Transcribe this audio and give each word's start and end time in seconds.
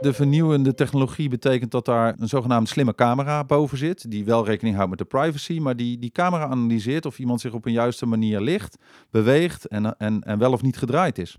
De 0.00 0.12
vernieuwende 0.12 0.74
technologie 0.74 1.28
betekent 1.28 1.70
dat 1.70 1.84
daar 1.84 2.14
een 2.18 2.28
zogenaamd 2.28 2.68
slimme 2.68 2.94
camera 2.94 3.44
boven 3.44 3.78
zit, 3.78 4.10
die 4.10 4.24
wel 4.24 4.44
rekening 4.44 4.74
houdt 4.76 4.90
met 4.90 4.98
de 4.98 5.04
privacy, 5.04 5.58
maar 5.58 5.76
die 5.76 5.98
die 5.98 6.10
camera 6.10 6.44
analyseert 6.44 7.06
of 7.06 7.18
iemand 7.18 7.40
zich 7.40 7.52
op 7.52 7.66
een 7.66 7.72
juiste 7.72 8.06
manier 8.06 8.40
ligt, 8.40 8.78
beweegt 9.10 9.66
en, 9.66 9.96
en, 9.98 10.20
en 10.22 10.38
wel 10.38 10.52
of 10.52 10.62
niet 10.62 10.76
gedraaid 10.76 11.18
is. 11.18 11.38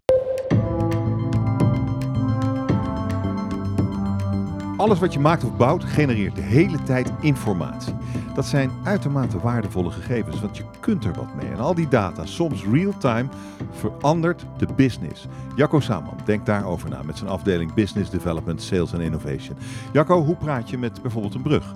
Alles 4.81 4.99
wat 4.99 5.13
je 5.13 5.19
maakt 5.19 5.43
of 5.43 5.57
bouwt 5.57 5.83
genereert 5.83 6.35
de 6.35 6.41
hele 6.41 6.83
tijd 6.83 7.11
informatie. 7.19 7.93
Dat 8.35 8.45
zijn 8.45 8.71
uitermate 8.83 9.39
waardevolle 9.39 9.89
gegevens, 9.89 10.41
want 10.41 10.57
je 10.57 10.63
kunt 10.79 11.05
er 11.05 11.13
wat 11.13 11.35
mee. 11.35 11.51
En 11.51 11.59
al 11.59 11.75
die 11.75 11.87
data, 11.87 12.25
soms 12.25 12.63
real-time, 12.71 13.29
verandert 13.71 14.45
de 14.57 14.67
business. 14.75 15.27
Jacco 15.55 15.79
Saman 15.79 16.17
denkt 16.25 16.45
daarover 16.45 16.89
na 16.89 17.03
met 17.03 17.17
zijn 17.17 17.29
afdeling 17.29 17.73
Business 17.73 18.09
Development, 18.09 18.61
Sales 18.61 18.93
en 18.93 19.01
Innovation. 19.01 19.57
Jacco, 19.93 20.23
hoe 20.23 20.35
praat 20.35 20.69
je 20.69 20.77
met 20.77 21.01
bijvoorbeeld 21.01 21.35
een 21.35 21.41
brug? 21.41 21.75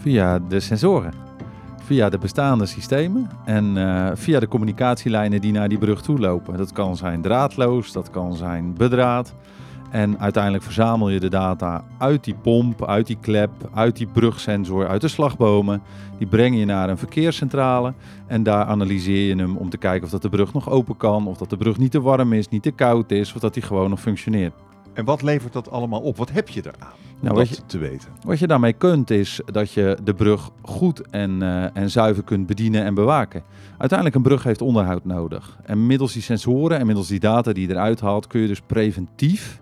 Via 0.00 0.38
de 0.38 0.60
sensoren. 0.60 1.12
Via 1.82 2.08
de 2.08 2.18
bestaande 2.18 2.66
systemen 2.66 3.30
en 3.44 3.76
uh, 3.76 4.10
via 4.14 4.40
de 4.40 4.48
communicatielijnen 4.48 5.40
die 5.40 5.52
naar 5.52 5.68
die 5.68 5.78
brug 5.78 6.02
toe 6.02 6.18
lopen. 6.18 6.56
Dat 6.56 6.72
kan 6.72 6.96
zijn 6.96 7.22
draadloos, 7.22 7.92
dat 7.92 8.10
kan 8.10 8.34
zijn 8.34 8.74
bedraad. 8.74 9.34
En 9.90 10.18
uiteindelijk 10.18 10.64
verzamel 10.64 11.08
je 11.08 11.20
de 11.20 11.28
data 11.28 11.84
uit 11.98 12.24
die 12.24 12.34
pomp, 12.34 12.86
uit 12.86 13.06
die 13.06 13.18
klep, 13.20 13.50
uit 13.74 13.96
die 13.96 14.06
brugsensor, 14.06 14.88
uit 14.88 15.00
de 15.00 15.08
slagbomen. 15.08 15.82
Die 16.18 16.26
breng 16.26 16.58
je 16.58 16.64
naar 16.64 16.88
een 16.88 16.98
verkeerscentrale 16.98 17.94
en 18.26 18.42
daar 18.42 18.64
analyseer 18.64 19.28
je 19.28 19.36
hem 19.36 19.56
om 19.56 19.70
te 19.70 19.78
kijken 19.78 20.04
of 20.04 20.10
dat 20.10 20.22
de 20.22 20.28
brug 20.28 20.52
nog 20.52 20.70
open 20.70 20.96
kan, 20.96 21.26
of 21.26 21.36
dat 21.36 21.50
de 21.50 21.56
brug 21.56 21.78
niet 21.78 21.90
te 21.90 22.00
warm 22.00 22.32
is, 22.32 22.48
niet 22.48 22.62
te 22.62 22.70
koud 22.70 23.10
is, 23.10 23.34
of 23.34 23.40
dat 23.40 23.54
die 23.54 23.62
gewoon 23.62 23.90
nog 23.90 24.00
functioneert. 24.00 24.54
En 24.92 25.04
wat 25.04 25.22
levert 25.22 25.52
dat 25.52 25.70
allemaal 25.70 26.00
op? 26.00 26.16
Wat 26.16 26.30
heb 26.30 26.48
je 26.48 26.60
eraan? 26.60 26.92
Om 27.20 27.26
nou, 27.26 27.36
dat 27.36 27.48
je, 27.48 27.66
te 27.66 27.78
weten. 27.78 28.08
Wat 28.24 28.38
je 28.38 28.46
daarmee 28.46 28.72
kunt 28.72 29.10
is 29.10 29.40
dat 29.44 29.72
je 29.72 29.98
de 30.04 30.14
brug 30.14 30.50
goed 30.62 31.00
en, 31.10 31.42
uh, 31.42 31.76
en 31.76 31.90
zuiver 31.90 32.22
kunt 32.22 32.46
bedienen 32.46 32.84
en 32.84 32.94
bewaken. 32.94 33.42
Uiteindelijk 33.70 34.16
een 34.16 34.22
brug 34.22 34.42
heeft 34.42 34.62
onderhoud 34.62 35.04
nodig. 35.04 35.58
En 35.62 35.86
middels 35.86 36.12
die 36.12 36.22
sensoren 36.22 36.78
en 36.78 36.86
middels 36.86 37.08
die 37.08 37.20
data 37.20 37.52
die 37.52 37.66
je 37.66 37.72
eruit 37.74 38.00
haalt 38.00 38.26
kun 38.26 38.40
je 38.40 38.46
dus 38.46 38.60
preventief 38.60 39.60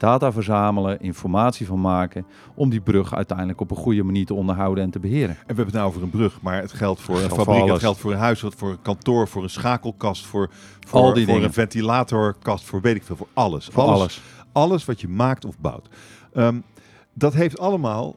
data 0.00 0.32
verzamelen, 0.32 1.00
informatie 1.00 1.66
van 1.66 1.80
maken, 1.80 2.26
om 2.54 2.70
die 2.70 2.80
brug 2.80 3.14
uiteindelijk 3.14 3.60
op 3.60 3.70
een 3.70 3.76
goede 3.76 4.02
manier 4.02 4.26
te 4.26 4.34
onderhouden 4.34 4.84
en 4.84 4.90
te 4.90 4.98
beheren. 4.98 5.30
En 5.30 5.36
we 5.36 5.44
hebben 5.46 5.64
het 5.64 5.74
nou 5.74 5.88
over 5.88 6.02
een 6.02 6.10
brug, 6.10 6.40
maar 6.40 6.60
het 6.60 6.72
geldt 6.72 7.00
voor 7.00 7.20
een 7.20 7.30
fabriek, 7.30 7.66
het 7.66 7.80
geldt 7.80 7.98
voor 7.98 8.12
een 8.12 8.18
huis, 8.18 8.40
voor 8.40 8.70
een 8.70 8.82
kantoor, 8.82 9.28
voor 9.28 9.42
een 9.42 9.50
schakelkast, 9.50 10.26
voor, 10.26 10.50
voor, 10.86 11.00
Al 11.00 11.12
die 11.12 11.26
voor 11.26 11.42
een 11.42 11.52
ventilatorkast, 11.52 12.64
voor 12.64 12.80
weet 12.80 12.96
ik 12.96 13.02
veel, 13.02 13.16
voor 13.16 13.28
alles. 13.34 13.68
Voor 13.72 13.82
alles. 13.82 14.20
Alles, 14.52 14.84
wat 14.84 15.00
je 15.00 15.08
maakt 15.08 15.44
of 15.44 15.58
bouwt. 15.58 15.88
Um, 16.34 16.64
dat 17.14 17.34
heeft 17.34 17.58
allemaal 17.58 18.16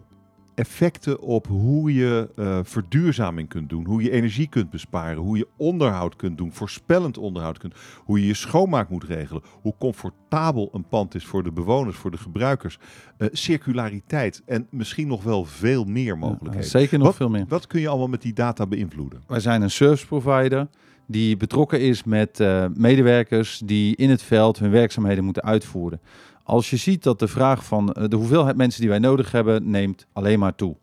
effecten 0.55 1.19
op 1.19 1.47
hoe 1.47 1.93
je 1.93 2.29
uh, 2.35 2.59
verduurzaming 2.63 3.49
kunt 3.49 3.69
doen, 3.69 3.85
hoe 3.85 4.03
je 4.03 4.11
energie 4.11 4.47
kunt 4.47 4.69
besparen, 4.69 5.17
hoe 5.17 5.37
je 5.37 5.47
onderhoud 5.57 6.15
kunt 6.15 6.37
doen, 6.37 6.53
voorspellend 6.53 7.17
onderhoud 7.17 7.57
kunt, 7.57 7.73
hoe 7.97 8.19
je 8.19 8.27
je 8.27 8.33
schoonmaak 8.33 8.89
moet 8.89 9.03
regelen, 9.03 9.43
hoe 9.61 9.73
comfortabel 9.79 10.69
een 10.73 10.87
pand 10.87 11.15
is 11.15 11.25
voor 11.25 11.43
de 11.43 11.51
bewoners, 11.51 11.97
voor 11.97 12.11
de 12.11 12.17
gebruikers, 12.17 12.79
uh, 13.17 13.27
circulariteit 13.31 14.41
en 14.45 14.67
misschien 14.69 15.07
nog 15.07 15.23
wel 15.23 15.45
veel 15.45 15.83
meer 15.83 16.17
mogelijkheden. 16.17 16.69
zeker 16.69 16.99
nog 16.99 17.15
veel 17.15 17.29
meer. 17.29 17.45
Wat 17.47 17.67
kun 17.67 17.81
je 17.81 17.87
allemaal 17.87 18.07
met 18.07 18.21
die 18.21 18.33
data 18.33 18.65
beïnvloeden? 18.65 19.23
Wij 19.27 19.39
zijn 19.39 19.61
een 19.61 19.71
service 19.71 20.07
provider 20.07 20.67
die 21.07 21.37
betrokken 21.37 21.81
is 21.81 22.03
met 22.03 22.39
uh, 22.39 22.65
medewerkers 22.73 23.61
die 23.65 23.95
in 23.95 24.09
het 24.09 24.23
veld 24.23 24.59
hun 24.59 24.71
werkzaamheden 24.71 25.23
moeten 25.23 25.43
uitvoeren. 25.43 26.01
Als 26.43 26.69
je 26.69 26.77
ziet 26.77 27.03
dat 27.03 27.19
de 27.19 27.27
vraag 27.27 27.65
van 27.65 27.91
eh, 27.91 28.03
de 28.07 28.15
hoeveelheid 28.15 28.55
mensen 28.55 28.81
die 28.81 28.89
wij 28.89 28.99
nodig 28.99 29.31
hebben, 29.31 29.69
neemt 29.69 30.07
alleen 30.13 30.39
maar 30.39 30.55
toe. 30.55 30.75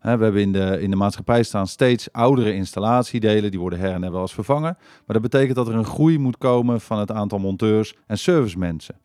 we 0.00 0.08
hebben 0.08 0.40
in 0.40 0.52
de, 0.52 0.78
in 0.80 0.90
de 0.90 0.96
maatschappij 0.96 1.42
staan 1.42 1.66
steeds 1.66 2.12
oudere 2.12 2.54
installatiedelen, 2.54 3.50
die 3.50 3.60
worden 3.60 3.78
her 3.78 3.92
en 3.92 4.00
der 4.00 4.12
wel 4.12 4.28
vervangen. 4.28 4.76
Maar 4.80 5.20
dat 5.20 5.22
betekent 5.22 5.56
dat 5.56 5.68
er 5.68 5.74
een 5.74 5.84
groei 5.84 6.18
moet 6.18 6.38
komen 6.38 6.80
van 6.80 6.98
het 6.98 7.12
aantal 7.12 7.38
monteurs 7.38 7.94
en 8.06 8.18
servicemensen. 8.18 8.96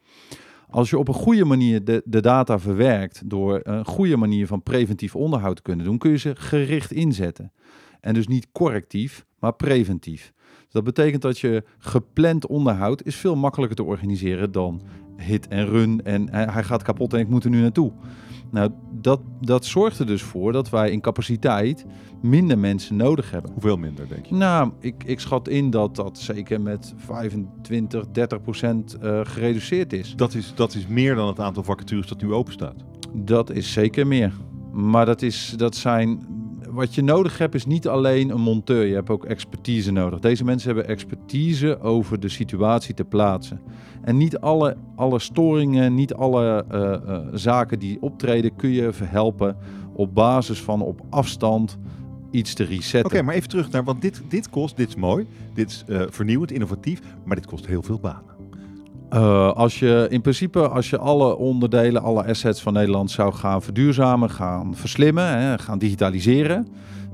Als 0.70 0.90
je 0.90 0.98
op 0.98 1.08
een 1.08 1.14
goede 1.14 1.46
manier 1.46 1.84
de, 1.84 2.02
de 2.06 2.22
data 2.22 2.60
verwerkt 2.60 3.30
door 3.30 3.60
een 3.64 3.86
goede 3.86 4.18
manier 4.18 4.48
van 4.48 4.64
preventief 4.64 5.16
onderhoud 5.16 5.56
te 5.56 5.62
kunnen 5.62 5.86
doen, 5.86 5.98
kun 5.98 6.12
je 6.12 6.18
ze 6.18 6.36
gericht 6.36 6.92
inzetten. 6.92 7.52
En 8.02 8.14
dus 8.14 8.28
niet 8.28 8.48
correctief, 8.52 9.26
maar 9.40 9.54
preventief. 9.54 10.34
Dat 10.72 10.84
betekent 10.84 11.22
dat 11.22 11.40
je 11.40 11.64
gepland 11.78 12.48
onderhoud 12.48 13.04
is 13.04 13.16
veel 13.16 13.36
makkelijker 13.36 13.78
te 13.78 13.84
organiseren 13.84 14.52
dan 14.52 14.82
hit 15.18 15.48
en 15.48 15.66
run 15.66 16.04
en 16.04 16.30
hij 16.30 16.64
gaat 16.64 16.84
kapot 16.84 17.14
en 17.14 17.20
ik 17.20 17.30
moet 17.30 17.44
er 17.44 17.50
nu 17.50 17.62
naartoe. 17.62 17.92
Nou, 18.52 18.72
dat, 18.92 19.20
dat 19.42 19.66
zorgt 19.66 20.00
er 20.00 20.06
dus 20.06 20.22
voor 20.22 20.52
dat 20.52 20.70
wij 20.70 20.92
in 20.92 21.02
capaciteit 21.02 21.86
minder 22.22 22.60
mensen 22.60 22.96
nodig 22.96 23.32
hebben. 23.32 23.52
Hoeveel 23.52 23.78
minder, 23.78 24.08
denk 24.08 24.26
je? 24.26 24.36
Nou, 24.36 24.72
ik, 24.80 25.04
ik 25.04 25.20
schat 25.20 25.48
in 25.48 25.70
dat 25.70 25.96
dat 25.96 26.18
zeker 26.18 26.62
met 26.62 26.94
25, 26.98 28.08
30 28.12 28.42
procent 28.42 28.98
uh, 29.04 29.20
gereduceerd 29.24 29.94
is. 29.94 30.16
Dat, 30.16 30.34
is. 30.34 30.54
dat 30.56 30.76
is 30.76 30.88
meer 30.88 31.16
dan 31.16 31.28
het 31.28 31.40
aantal 31.40 31.64
vacatures 31.64 32.08
dat 32.08 32.22
nu 32.22 32.34
open 32.34 32.54
staat? 32.54 32.76
Dat 33.14 33.50
is 33.50 33.72
zeker 33.72 34.08
meer. 34.08 34.34
Maar 34.72 35.06
dat, 35.06 35.22
is, 35.22 35.54
dat 35.58 35.76
zijn 35.76 36.26
wat 36.72 36.96
je 36.96 37.04
nodig 37.04 37.38
hebt 37.38 37.56
is 37.56 37.66
niet 37.66 37.88
alleen 37.88 38.30
een 38.30 38.42
monteur, 38.42 38.86
je 38.86 38.94
hebt 38.94 39.10
ook 39.10 39.26
expertise 39.26 39.92
nodig. 39.92 40.20
Deze 40.20 40.44
mensen 40.44 40.68
hebben 40.68 40.88
expertise 40.88 41.80
over 41.80 42.20
de 42.20 42.30
situatie 42.30 42.94
te 42.94 43.04
plaatsen. 43.04 43.62
En 44.02 44.18
niet 44.18 44.38
alle, 44.38 44.78
alle 44.96 45.20
storingen, 45.20 45.96
niet 45.96 46.14
alle 46.14 46.66
uh, 46.72 46.82
uh, 46.82 47.20
zaken 47.34 47.80
die 47.80 48.02
optreden 48.02 48.56
kun 48.56 48.70
je 48.70 48.94
verhelpen 48.94 49.58
op 49.94 50.14
basis 50.14 50.62
van 50.62 50.82
op 50.82 51.02
afstand 51.10 51.78
iets 52.32 52.54
te 52.54 52.64
resetten. 52.64 53.12
Oké, 53.12 53.22
maar 53.22 53.36
even 53.36 53.50
terug 53.50 53.72
naar, 53.72 53.84
want 53.84 54.02
dit, 54.02 54.22
dit 54.28 54.50
kost, 54.50 54.78
dit 54.78 54.88
is 54.88 54.96
mooi, 54.96 55.28
dit 55.54 55.70
is 55.70 55.84
uh, 55.88 56.02
vernieuwend, 56.10 56.52
innovatief, 56.52 57.02
maar 57.24 57.36
dit 57.36 57.46
kost 57.46 57.66
heel 57.66 57.82
veel 57.82 58.00
banen. 58.00 58.31
Uh, 59.14 59.52
als 59.52 59.80
je 59.80 60.08
in 60.10 60.22
principe, 60.22 60.68
als 60.68 60.90
je 60.90 60.98
alle 60.98 61.38
onderdelen, 61.38 62.02
alle 62.02 62.26
assets 62.26 62.62
van 62.62 62.74
Nederland 62.74 63.12
zou 63.12 63.34
gaan 63.34 63.62
verduurzamen, 63.62 64.30
gaan 64.30 64.76
verslimmen, 64.76 65.40
hè, 65.40 65.58
gaan 65.58 65.78
digitaliseren, 65.78 66.68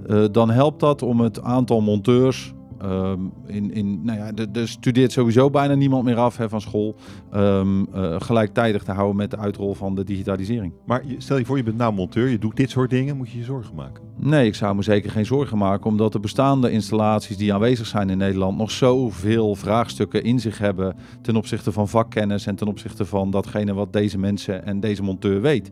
uh, 0.08 0.26
dan 0.32 0.50
helpt 0.50 0.80
dat 0.80 1.02
om 1.02 1.20
het 1.20 1.42
aantal 1.42 1.82
monteurs 1.82 2.54
Um, 2.84 3.32
in, 3.46 3.74
in, 3.74 4.04
nou 4.04 4.18
ja, 4.18 4.32
er 4.54 4.68
studeert 4.68 5.12
sowieso 5.12 5.50
bijna 5.50 5.74
niemand 5.74 6.04
meer 6.04 6.18
af 6.18 6.38
hè, 6.38 6.50
van 6.50 6.62
school. 6.62 6.96
Um, 7.36 7.88
uh, 7.96 8.16
gelijktijdig 8.20 8.84
te 8.84 8.92
houden 8.92 9.16
met 9.16 9.32
de 9.32 9.38
uitrol 9.38 9.74
van 9.74 9.96
de 9.96 10.04
digitalisering. 10.04 10.74
Maar 10.86 11.04
stel 11.18 11.38
je 11.38 11.46
voor, 11.46 11.58
je 11.58 11.64
bent 11.64 11.78
nou 11.78 11.94
monteur, 11.94 12.28
je 12.28 12.38
doet 12.38 12.56
dit 12.56 12.70
soort 12.70 12.90
dingen, 12.90 13.18
moet 13.18 13.30
je 13.30 13.38
je 13.38 13.44
zorgen 13.44 13.76
maken? 13.76 14.04
Nee, 14.20 14.48
ik 14.48 14.56
zou 14.56 14.76
me 14.76 14.82
zeker 14.82 15.12
geen 15.12 15.26
zorgen 15.26 15.58
maken, 15.58 15.90
omdat 15.90 16.12
de 16.12 16.20
bestaande 16.20 16.72
installaties 16.72 17.38
die 17.38 17.54
aanwezig 17.54 17.88
zijn 17.88 18.10
in 18.10 18.18
Nederland 18.18 18.58
nog 18.58 18.72
zoveel 18.72 19.56
vraagstukken 19.56 20.24
in 20.24 20.40
zich 20.40 20.58
hebben 20.58 20.96
ten 21.22 21.36
opzichte 21.36 21.72
van 21.72 21.88
vakkennis 21.88 22.46
en 22.46 22.56
ten 22.56 22.68
opzichte 22.68 23.06
van 23.06 23.32
datgene 23.32 23.74
wat 23.74 23.94
deze 23.94 24.18
mensen 24.18 24.66
en 24.66 24.80
deze 24.80 25.04
monteur 25.04 25.42
weet. 25.42 25.72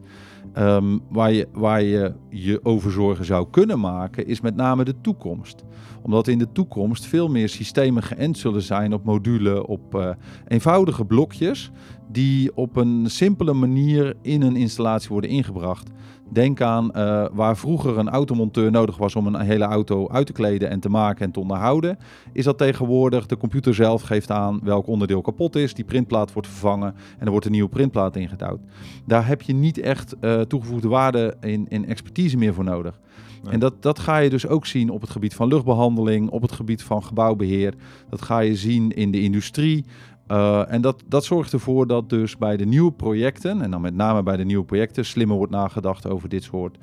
Um, 0.58 1.02
waar, 1.10 1.32
je, 1.32 1.48
waar 1.54 1.82
je 1.82 2.14
je 2.44 2.60
over 2.64 2.92
zorgen 2.92 3.26
zou 3.26 3.48
kunnen 3.50 3.80
maken, 3.80 4.28
is 4.28 4.42
met 4.42 4.56
name 4.56 4.84
de 4.84 5.02
toekomst. 5.02 5.64
Omdat 6.02 6.28
in 6.28 6.38
de 6.38 6.52
toekomst 6.52 7.06
veel 7.06 7.28
meer 7.28 7.50
systemen 7.50 8.04
geënt 8.04 8.38
zullen 8.38 8.62
zijn 8.62 8.94
op 8.94 9.04
modulen, 9.04 9.66
op 9.66 9.96
uh, 9.96 10.10
eenvoudige 10.48 11.06
blokjes, 11.06 11.72
die 12.12 12.56
op 12.56 12.76
een 12.76 13.10
simpele 13.10 13.54
manier 13.54 14.16
in 14.22 14.42
een 14.42 14.56
installatie 14.56 15.10
worden 15.10 15.30
ingebracht. 15.30 15.90
Denk 16.32 16.62
aan 16.62 16.92
uh, 16.96 17.26
waar 17.34 17.58
vroeger 17.58 17.98
een 17.98 18.10
automonteur 18.10 18.72
nodig 18.72 18.98
was 18.98 19.16
om 19.16 19.28
een 19.28 19.40
hele 19.42 19.64
auto 19.64 20.10
uit 20.10 20.26
te 20.26 20.34
kleden 20.34 20.70
en 20.70 20.80
te 20.80 20.90
maken 20.90 21.26
en 21.26 21.32
te 21.32 21.40
onderhouden. 21.40 21.98
Is 22.34 22.44
dat 22.44 22.58
tegenwoordig 22.58 23.26
de 23.26 23.38
computer 23.38 23.76
zelf 23.76 24.02
geeft 24.02 24.32
aan 24.32 24.60
welk 24.64 24.88
onderdeel 24.88 25.22
kapot 25.22 25.56
is. 25.56 25.74
Die 25.74 25.86
printplaat 25.86 26.34
wordt 26.34 26.48
vervangen 26.48 26.96
en 27.18 27.26
er 27.26 27.32
wordt 27.32 27.46
een 27.46 27.52
nieuwe 27.52 27.70
printplaat 27.70 28.16
ingedouwd. 28.16 28.60
Daar 29.06 29.28
heb 29.28 29.42
je 29.42 29.54
niet 29.54 29.78
echt 29.78 30.16
uh, 30.22 30.42
toegevoegde 30.42 30.88
waarde 30.88 31.38
in, 31.42 31.66
in 31.70 31.86
expertise 31.86 32.25
meer 32.34 32.54
voor 32.54 32.64
nodig. 32.64 33.00
Nee. 33.44 33.54
En 33.54 33.60
dat, 33.60 33.82
dat 33.82 34.00
ga 34.00 34.18
je 34.18 34.30
dus 34.30 34.48
ook 34.48 34.66
zien 34.66 34.90
op 34.90 35.02
het 35.02 35.10
gebied 35.10 35.34
van 35.34 35.48
luchtbehandeling, 35.48 36.30
op 36.30 36.42
het 36.42 36.52
gebied 36.52 36.84
van 36.84 37.04
gebouwbeheer. 37.04 37.74
Dat 38.10 38.22
ga 38.22 38.40
je 38.40 38.56
zien 38.56 38.92
in 38.92 39.12
de 39.12 39.22
industrie. 39.22 39.86
Uh, 40.32 40.72
en 40.72 40.82
dat, 40.82 41.04
dat 41.08 41.26
zorgt 41.26 41.54
ervoor 41.54 41.88
dat 41.88 42.10
dus 42.10 42.38
bij 42.38 42.58
de 42.58 42.66
nieuwe 42.66 42.92
projecten, 42.92 43.62
en 43.62 43.72
dan 43.72 43.82
met 43.82 43.96
name 43.96 44.24
bij 44.24 44.38
de 44.38 44.46
nieuwe 44.46 44.66
projecten, 44.66 45.06
slimmer 45.06 45.38
wordt 45.38 45.52
nagedacht 45.52 46.08
over 46.08 46.30
dit 46.30 46.44
soort 46.44 46.78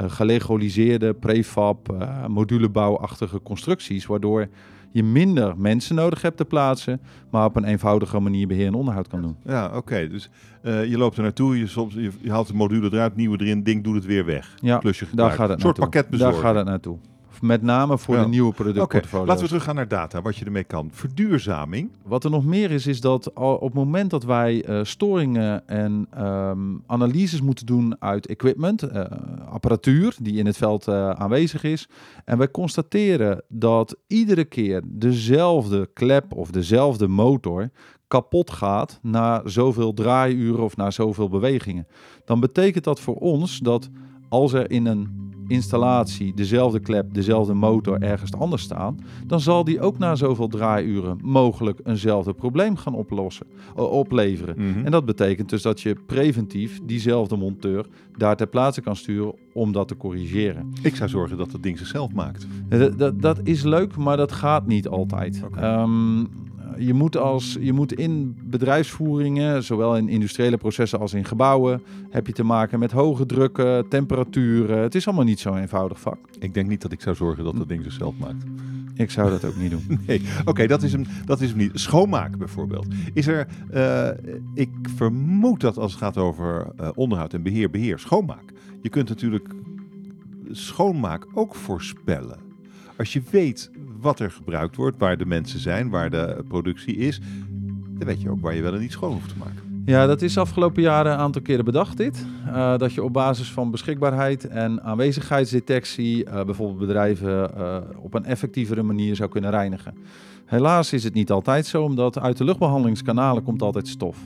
uh, 0.00 0.10
gelegaliseerde 0.10 1.14
prefab, 1.14 1.92
uh, 1.92 2.26
modulebouwachtige 2.26 3.42
constructies, 3.42 4.06
waardoor 4.06 4.48
je 4.96 5.02
minder 5.02 5.58
mensen 5.58 5.94
nodig 5.94 6.22
hebt 6.22 6.36
te 6.36 6.44
plaatsen, 6.44 7.00
maar 7.30 7.44
op 7.44 7.56
een 7.56 7.64
eenvoudige 7.64 8.20
manier 8.20 8.46
beheer 8.46 8.66
en 8.66 8.74
onderhoud 8.74 9.08
kan 9.08 9.22
doen. 9.22 9.36
Ja, 9.44 9.66
oké. 9.66 9.76
Okay. 9.76 10.08
Dus 10.08 10.30
uh, 10.62 10.84
je 10.84 10.98
loopt 10.98 11.16
er 11.16 11.22
naartoe, 11.22 11.58
je, 11.58 11.66
soms, 11.66 11.94
je, 11.94 12.10
haalt 12.26 12.46
de 12.46 12.54
module 12.54 12.88
eruit, 12.92 13.16
nieuwe 13.16 13.40
erin, 13.40 13.62
ding 13.62 13.84
doet 13.84 13.94
het 13.94 14.04
weer 14.04 14.24
weg. 14.24 14.54
Ja, 14.60 14.80
daar 14.80 14.90
gaat 14.90 14.98
het 14.98 15.14
Een 15.14 15.36
soort 15.38 15.52
naartoe. 15.62 15.72
pakketbezorger. 15.74 16.34
Daar 16.34 16.44
gaat 16.44 16.54
het 16.54 16.66
naartoe. 16.66 16.98
Met 17.40 17.62
name 17.62 17.98
voor 17.98 18.14
Ja. 18.14 18.22
de 18.22 18.28
nieuwe 18.28 18.48
Oké, 18.48 18.62
productportfolio's. 18.62 19.28
laten 19.28 19.42
we 19.42 19.48
teruggaan 19.48 19.74
naar 19.74 19.88
data, 19.88 20.22
wat 20.22 20.36
je 20.36 20.44
ermee 20.44 20.64
kan. 20.64 20.88
Verduurzaming. 20.92 21.90
Wat 22.04 22.24
er 22.24 22.30
nog 22.30 22.44
meer 22.44 22.70
is, 22.70 22.86
is 22.86 23.00
dat 23.00 23.32
op 23.32 23.60
het 23.60 23.74
moment 23.74 24.10
dat 24.10 24.24
wij 24.24 24.64
eh, 24.64 24.80
storingen 24.82 25.68
en 25.68 26.06
ehm, 26.10 26.58
analyses 26.86 27.40
moeten 27.40 27.66
doen 27.66 27.96
uit 27.98 28.26
equipment, 28.26 28.82
eh, 28.82 29.04
apparatuur 29.50 30.16
die 30.22 30.36
in 30.36 30.46
het 30.46 30.56
veld 30.56 30.88
eh, 30.88 31.10
aanwezig 31.10 31.62
is, 31.64 31.88
en 32.24 32.38
wij 32.38 32.50
constateren 32.50 33.42
dat 33.48 33.96
iedere 34.06 34.44
keer 34.44 34.82
dezelfde 34.86 35.90
klep 35.92 36.32
of 36.32 36.50
dezelfde 36.50 37.08
motor 37.08 37.70
kapot 38.08 38.50
gaat 38.50 38.98
na 39.02 39.42
zoveel 39.44 39.94
draaiuren 39.94 40.64
of 40.64 40.76
na 40.76 40.90
zoveel 40.90 41.28
bewegingen, 41.28 41.86
dan 42.24 42.40
betekent 42.40 42.84
dat 42.84 43.00
voor 43.00 43.14
ons 43.16 43.58
dat 43.58 43.88
als 44.28 44.52
er 44.52 44.70
in 44.70 44.86
een 44.86 45.24
installatie 45.48 46.34
dezelfde 46.34 46.80
klep, 46.80 47.14
dezelfde 47.14 47.54
motor 47.54 48.02
ergens 48.02 48.32
anders 48.32 48.62
staan, 48.62 48.98
dan 49.26 49.40
zal 49.40 49.64
die 49.64 49.80
ook 49.80 49.98
na 49.98 50.14
zoveel 50.14 50.48
draaiuren 50.48 51.18
mogelijk 51.22 51.80
eenzelfde 51.84 52.32
probleem 52.32 52.76
gaan 52.76 52.94
oplossen, 52.94 53.46
opleveren. 53.74 54.54
Mhm. 54.58 54.84
En 54.84 54.90
dat 54.90 55.04
betekent 55.04 55.48
dus 55.48 55.62
dat 55.62 55.80
je 55.80 55.96
preventief 56.06 56.80
diezelfde 56.84 57.36
monteur 57.36 57.86
daar 58.16 58.36
ter 58.36 58.46
plaatse 58.46 58.80
kan 58.80 58.96
sturen 58.96 59.34
om 59.52 59.72
dat 59.72 59.88
te 59.88 59.96
corrigeren. 59.96 60.72
Ik 60.82 60.96
zou 60.96 61.08
zorgen 61.08 61.36
dat 61.36 61.50
dat 61.50 61.62
ding 61.62 61.78
zichzelf 61.78 62.12
maakt. 62.12 62.46
Eh, 62.68 62.78
Dat, 62.78 62.98
dat, 62.98 63.22
dat 63.22 63.40
is 63.42 63.62
leuk, 63.62 63.96
maar 63.96 64.16
dat 64.16 64.32
gaat 64.32 64.66
niet 64.66 64.88
altijd. 64.88 65.42
Je, 66.78 66.94
moet 66.94 67.16
als, 67.16 67.56
je 67.60 67.72
moet 67.72 67.92
in 67.92 68.36
bedrijfsvoeringen, 68.42 69.62
zowel 69.62 69.96
in 69.96 70.08
industriële 70.08 70.56
processen 70.56 70.98
als 70.98 71.14
in 71.14 71.24
gebouwen, 71.24 71.82
heb 72.10 72.26
je 72.26 72.32
te 72.32 72.44
maken 72.44 72.78
met 72.78 72.92
hoge 72.92 73.26
drukken, 73.26 73.88
temperaturen. 73.88 74.78
Het 74.78 74.94
is 74.94 75.06
allemaal 75.06 75.24
niet 75.24 75.40
zo'n 75.40 75.58
eenvoudig 75.58 76.00
vak. 76.00 76.18
Ik 76.38 76.54
denk 76.54 76.68
niet 76.68 76.82
dat 76.82 76.92
ik 76.92 77.00
zou 77.00 77.16
zorgen 77.16 77.44
dat 77.44 77.56
dat 77.56 77.68
ding 77.68 77.82
zichzelf 77.82 78.14
maakt. 78.18 78.44
Ik 78.94 79.10
zou 79.10 79.30
dat 79.30 79.44
ook 79.44 79.56
niet 79.56 79.70
doen. 79.70 79.84
Nee, 80.06 80.22
oké, 80.44 80.66
dat, 80.66 80.82
is 80.82 80.92
hem, 80.92 81.04
dat 81.24 81.40
is 81.40 81.48
hem 81.48 81.58
niet. 81.58 81.70
Schoonmaken 81.74 82.38
bijvoorbeeld. 82.38 82.86
Is 83.12 83.26
er, 83.26 83.46
eh, 83.70 84.08
ik 84.54 84.70
vermoed 84.96 85.60
dat 85.60 85.78
als 85.78 85.92
het 85.92 86.00
gaat 86.00 86.16
over 86.16 86.66
eh, 86.76 86.88
onderhoud 86.94 87.34
en 87.34 87.42
beheer, 87.42 87.70
beheer, 87.70 87.98
schoonmaak. 87.98 88.52
Je 88.82 88.88
kunt 88.88 89.08
natuurlijk 89.08 89.48
schoonmaak 90.50 91.26
ook 91.34 91.54
voorspellen. 91.54 92.38
Als 92.96 93.12
je 93.12 93.22
weet 93.30 93.70
wat 94.00 94.20
er 94.20 94.30
gebruikt 94.30 94.76
wordt, 94.76 94.98
waar 94.98 95.16
de 95.16 95.26
mensen 95.26 95.60
zijn, 95.60 95.90
waar 95.90 96.10
de 96.10 96.44
productie 96.48 96.96
is, 96.96 97.20
dan 97.98 98.06
weet 98.06 98.22
je 98.22 98.30
ook 98.30 98.40
waar 98.40 98.54
je 98.54 98.62
wel 98.62 98.74
en 98.74 98.80
niet 98.80 98.92
schoon 98.92 99.12
hoeft 99.12 99.28
te 99.28 99.38
maken. 99.38 99.66
Ja, 99.86 100.06
dat 100.06 100.22
is 100.22 100.38
afgelopen 100.38 100.82
jaren 100.82 101.12
een 101.12 101.18
aantal 101.18 101.42
keren 101.42 101.64
bedacht 101.64 101.96
dit. 101.96 102.26
Eh, 102.46 102.78
dat 102.78 102.92
je 102.92 103.02
op 103.02 103.12
basis 103.12 103.52
van 103.52 103.70
beschikbaarheid 103.70 104.48
en 104.48 104.82
aanwezigheidsdetectie 104.82 106.24
eh, 106.24 106.44
bijvoorbeeld 106.44 106.78
bedrijven 106.78 107.56
eh, 107.56 107.76
op 107.96 108.14
een 108.14 108.24
effectievere 108.24 108.82
manier 108.82 109.16
zou 109.16 109.28
kunnen 109.28 109.50
reinigen. 109.50 109.94
Helaas 110.44 110.92
is 110.92 111.04
het 111.04 111.14
niet 111.14 111.30
altijd 111.30 111.66
zo, 111.66 111.82
omdat 111.82 112.18
uit 112.18 112.36
de 112.36 112.44
luchtbehandelingskanalen 112.44 113.42
komt 113.42 113.62
altijd 113.62 113.88
stof. 113.88 114.18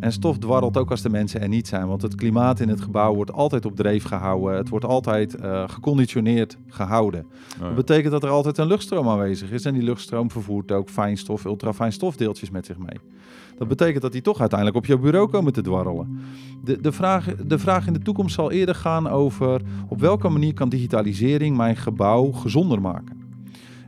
En 0.00 0.12
stof 0.12 0.38
dwarrelt 0.38 0.76
ook 0.76 0.90
als 0.90 1.02
de 1.02 1.10
mensen 1.10 1.40
er 1.40 1.48
niet 1.48 1.68
zijn, 1.68 1.86
want 1.86 2.02
het 2.02 2.14
klimaat 2.14 2.60
in 2.60 2.68
het 2.68 2.80
gebouw 2.80 3.14
wordt 3.14 3.32
altijd 3.32 3.64
op 3.64 3.76
dreef 3.76 4.04
gehouden. 4.04 4.56
Het 4.56 4.68
wordt 4.68 4.84
altijd 4.84 5.34
eh, 5.34 5.68
geconditioneerd 5.68 6.56
gehouden. 6.68 7.26
Dat 7.60 7.74
betekent 7.74 8.12
dat 8.12 8.22
er 8.22 8.30
altijd 8.30 8.58
een 8.58 8.66
luchtstroom 8.66 9.08
aanwezig 9.08 9.50
is 9.50 9.64
en 9.64 9.74
die 9.74 9.82
luchtstroom 9.82 10.30
vervoert 10.30 10.72
ook 10.72 10.88
fijnstof, 10.88 11.44
ultrafijn 11.44 11.92
stofdeeltjes 11.92 12.50
met 12.50 12.66
zich 12.66 12.78
mee. 12.78 13.00
Dat 13.58 13.68
betekent 13.68 14.02
dat 14.02 14.12
die 14.12 14.22
toch 14.22 14.40
uiteindelijk 14.40 14.78
op 14.78 14.86
jouw 14.86 14.98
bureau 14.98 15.28
komen 15.28 15.52
te 15.52 15.60
dwarrelen. 15.62 16.18
De, 16.64 16.80
de, 16.80 16.92
vraag, 16.92 17.34
de 17.36 17.58
vraag 17.58 17.86
in 17.86 17.92
de 17.92 17.98
toekomst 17.98 18.34
zal 18.34 18.50
eerder 18.50 18.74
gaan 18.74 19.08
over 19.08 19.60
op 19.88 20.00
welke 20.00 20.28
manier 20.28 20.54
kan 20.54 20.68
digitalisering 20.68 21.56
mijn 21.56 21.76
gebouw 21.76 22.32
gezonder 22.32 22.80
maken. 22.80 23.15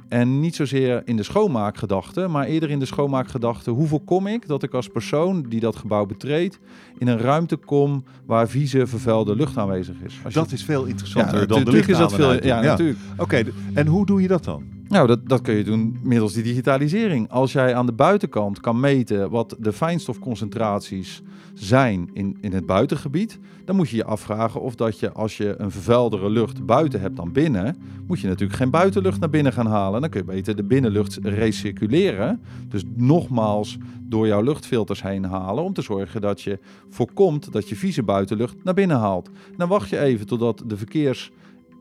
En 0.08 0.40
niet 0.40 0.55
zozeer 0.56 1.02
in 1.05 1.16
de 1.16 1.22
schoonmaakgedachte, 1.22 2.28
maar 2.28 2.44
eerder 2.46 2.70
in 2.70 2.78
de 2.78 2.84
schoonmaakgedachte. 2.84 3.70
Hoe 3.70 3.87
voorkom 3.87 4.26
ik 4.26 4.46
dat 4.46 4.62
ik 4.62 4.75
als 4.75 4.88
persoon 4.88 5.43
die 5.49 5.60
dat 5.60 5.76
gebouw 5.76 6.06
betreedt, 6.06 6.58
in 6.99 7.08
een 7.08 7.19
ruimte 7.19 7.56
kom 7.56 8.05
waar 8.26 8.49
vieze, 8.49 8.87
vervuilde 8.87 9.37
lucht 9.37 9.56
aanwezig 9.56 9.94
is? 10.05 10.20
Als 10.25 10.34
je- 10.34 10.40
Dat 10.40 10.52
is 10.52 10.64
veel 10.64 10.84
interessanter 10.84 11.40
ja, 11.40 11.46
dan 11.46 11.58
de 11.58 11.64
natuurlijk 11.64 11.88
is 11.93 11.99
dat 11.99 12.14
veel. 12.14 12.44
Ja, 12.46 12.60
natuurlijk. 12.62 12.99
Oké, 13.16 13.43
en 13.75 13.87
hoe 13.87 14.06
doe 14.06 14.22
je 14.22 14.28
dat 14.28 14.44
dan? 14.44 14.62
Nou, 14.88 15.06
dat, 15.06 15.29
dat 15.29 15.40
kun 15.40 15.55
je 15.55 15.64
doen 15.64 15.99
middels 16.02 16.32
die 16.32 16.43
digitalisering. 16.43 17.31
Als 17.31 17.52
jij 17.52 17.75
aan 17.75 17.87
de 17.87 17.93
buitenkant 17.93 18.61
kan 18.61 18.81
meten 18.81 19.31
wat 19.31 19.56
de 19.58 19.73
fijnstofconcentraties 19.73 21.23
zijn 21.55 22.11
in, 22.12 22.37
in 22.40 22.52
het 22.52 22.67
buitengebied, 22.67 23.38
dan 23.64 23.76
moet 23.76 23.88
je 23.88 23.96
je 23.96 24.05
afvragen 24.05 24.61
of 24.61 24.75
dat 24.75 24.99
je, 24.99 25.12
als 25.12 25.37
je 25.37 25.55
een 25.58 25.70
vervuildere 25.70 26.31
lucht 26.31 26.67
buiten 26.67 27.00
hebt 27.00 27.17
dan 27.17 27.32
binnen, 27.32 27.76
moet 28.06 28.20
je 28.20 28.26
natuurlijk 28.29 28.58
geen 28.58 28.70
buitenlucht 28.70 29.20
naar 29.20 29.31
binnen 29.31 29.52
gaan 29.52 29.67
halen. 29.67 30.00
Dan 30.00 30.11
kun 30.11 30.20
je 30.20 30.26
beter 30.26 30.56
de 30.56 30.64
binnenlucht 30.64 31.19
recirculeren. 31.23 32.40
Dus 32.69 32.82
nogmaals 32.94 33.79
door 34.00 34.26
jouw 34.26 34.43
luchtfilters 34.43 35.02
heen 35.02 35.25
halen 35.25 35.64
om 35.64 35.73
te 35.73 35.82
zorgen 35.82 36.20
dat 36.20 36.43
je 36.43 36.58
voorkomt 36.88 37.52
dat 37.52 37.69
je 37.69 37.76
vieze 37.76 38.02
buitenlucht 38.02 38.64
naar 38.64 38.75
binnen 38.75 38.96
haalt. 38.96 39.31
Dan 39.56 39.69
wacht 39.69 39.88
je 39.88 39.99
even 39.99 40.26
totdat 40.26 40.62
de 40.67 40.76
verkeers 40.76 41.31